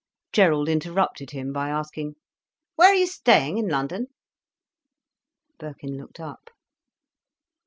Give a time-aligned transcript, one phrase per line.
[0.33, 2.15] Gerald interrupted him by asking,
[2.75, 4.07] "Where are you staying in London?"
[5.59, 6.49] Birkin looked up.